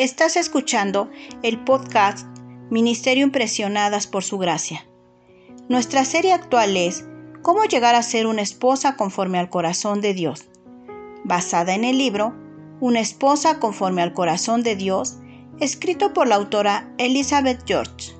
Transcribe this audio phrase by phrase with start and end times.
[0.00, 1.10] Estás escuchando
[1.42, 2.26] el podcast
[2.70, 4.86] Ministerio Impresionadas por Su Gracia.
[5.68, 7.04] Nuestra serie actual es
[7.42, 10.48] Cómo llegar a ser una esposa conforme al corazón de Dios,
[11.24, 12.34] basada en el libro
[12.80, 15.18] Una esposa conforme al corazón de Dios,
[15.58, 18.14] escrito por la autora Elizabeth George.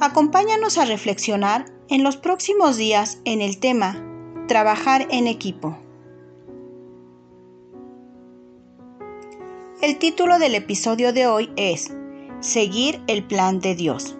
[0.00, 4.02] Acompáñanos a reflexionar en los próximos días en el tema
[4.48, 5.83] Trabajar en equipo.
[9.84, 11.92] El título del episodio de hoy es
[12.40, 14.16] Seguir el plan de Dios.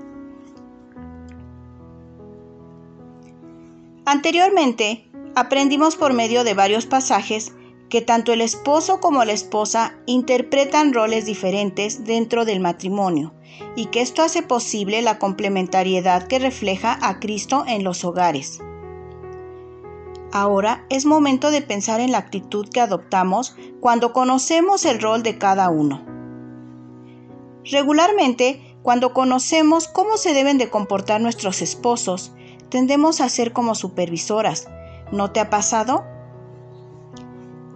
[4.04, 7.54] Anteriormente, aprendimos por medio de varios pasajes
[7.88, 13.32] que tanto el esposo como la esposa interpretan roles diferentes dentro del matrimonio
[13.74, 18.60] y que esto hace posible la complementariedad que refleja a Cristo en los hogares.
[20.34, 25.38] Ahora es momento de pensar en la actitud que adoptamos cuando conocemos el rol de
[25.38, 26.04] cada uno.
[27.64, 32.32] Regularmente, cuando conocemos cómo se deben de comportar nuestros esposos,
[32.68, 34.66] tendemos a ser como supervisoras.
[35.12, 36.04] ¿No te ha pasado?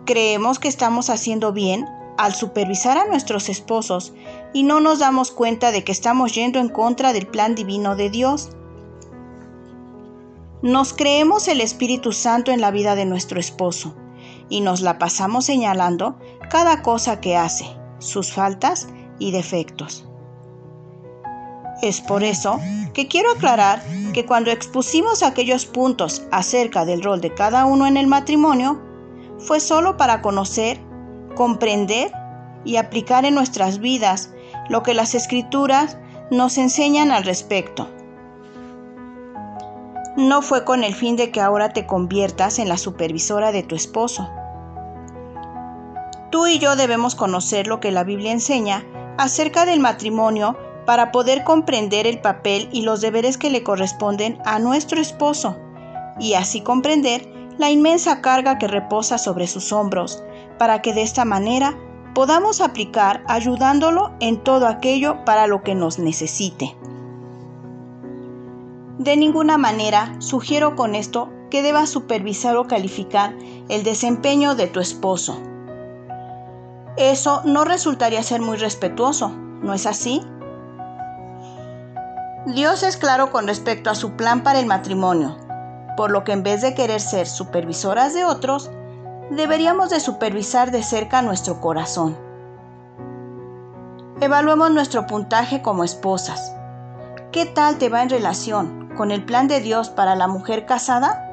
[0.05, 4.12] Creemos que estamos haciendo bien al supervisar a nuestros esposos
[4.53, 8.11] y no nos damos cuenta de que estamos yendo en contra del plan divino de
[8.11, 8.50] Dios.
[10.62, 13.95] Nos creemos el Espíritu Santo en la vida de nuestro esposo
[14.48, 16.19] y nos la pasamos señalando
[16.50, 17.67] cada cosa que hace,
[18.00, 18.89] sus faltas
[19.20, 20.05] y defectos.
[21.81, 22.59] Es por eso
[22.92, 27.97] que quiero aclarar que cuando expusimos aquellos puntos acerca del rol de cada uno en
[27.97, 28.83] el matrimonio,
[29.39, 30.81] fue solo para conocer,
[31.37, 32.11] comprender
[32.65, 34.31] y aplicar en nuestras vidas
[34.69, 35.98] lo que las escrituras
[36.33, 37.89] nos enseñan al respecto
[40.19, 43.77] no fue con el fin de que ahora te conviertas en la supervisora de tu
[43.77, 44.29] esposo.
[46.31, 48.85] Tú y yo debemos conocer lo que la Biblia enseña
[49.17, 54.59] acerca del matrimonio para poder comprender el papel y los deberes que le corresponden a
[54.59, 55.57] nuestro esposo
[56.19, 60.25] y así comprender la inmensa carga que reposa sobre sus hombros,
[60.59, 61.78] para que de esta manera
[62.12, 66.75] podamos aplicar ayudándolo en todo aquello para lo que nos necesite.
[68.98, 73.32] De ninguna manera sugiero con esto que debas supervisar o calificar
[73.69, 75.41] el desempeño de tu esposo.
[76.97, 80.20] Eso no resultaría ser muy respetuoso, ¿no es así?
[82.47, 85.36] Dios es claro con respecto a su plan para el matrimonio,
[85.97, 88.69] por lo que en vez de querer ser supervisoras de otros,
[89.30, 92.16] deberíamos de supervisar de cerca nuestro corazón.
[94.20, 96.53] Evaluemos nuestro puntaje como esposas.
[97.30, 98.88] ¿Qué tal te va en relación?
[98.98, 101.25] Con el plan de Dios para la mujer casada?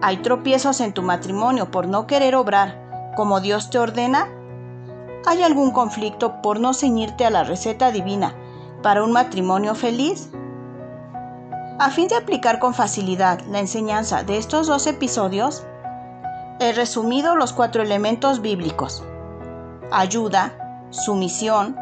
[0.00, 4.28] ¿Hay tropiezos en tu matrimonio por no querer obrar como Dios te ordena?
[5.26, 8.34] ¿Hay algún conflicto por no ceñirte a la receta divina
[8.80, 10.30] para un matrimonio feliz?
[11.80, 15.64] A fin de aplicar con facilidad la enseñanza de estos dos episodios,
[16.60, 19.02] he resumido los cuatro elementos bíblicos.
[19.90, 21.76] Ayuda, sumisión,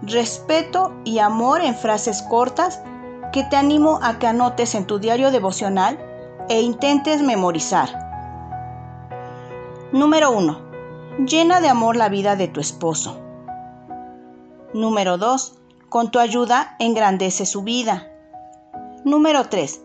[0.00, 2.80] respeto y amor en frases cortas
[3.34, 5.98] que te animo a que anotes en tu diario devocional
[6.48, 7.88] e intentes memorizar.
[9.90, 10.60] Número 1.
[11.26, 13.18] Llena de amor la vida de tu esposo.
[14.72, 15.58] Número 2.
[15.88, 18.06] Con tu ayuda engrandece su vida.
[19.04, 19.80] Número 3.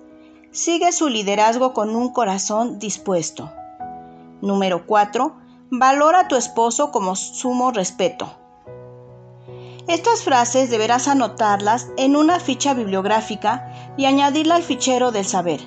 [0.51, 3.51] Sigue su liderazgo con un corazón dispuesto.
[4.41, 5.33] Número 4.
[5.71, 8.38] Valora a tu esposo como sumo respeto.
[9.89, 15.61] Estas frases deberás anotarlas en una ficha bibliográfica y añadirla al fichero del saber.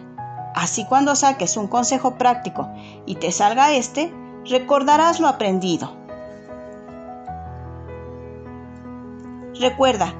[0.55, 2.71] Así cuando saques un consejo práctico
[3.05, 4.15] y te salga este,
[4.49, 5.97] recordarás lo aprendido.
[9.59, 10.15] Recuerda,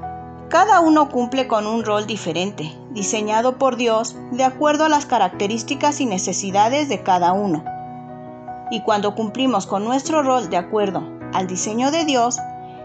[0.49, 6.01] cada uno cumple con un rol diferente, diseñado por Dios de acuerdo a las características
[6.01, 7.63] y necesidades de cada uno.
[8.69, 12.37] Y cuando cumplimos con nuestro rol de acuerdo al diseño de Dios,